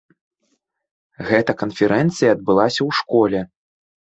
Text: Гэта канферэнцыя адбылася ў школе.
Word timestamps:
Гэта 1.29 1.51
канферэнцыя 1.61 2.29
адбылася 2.39 2.77
ў 2.87 2.91
школе. 3.03 3.39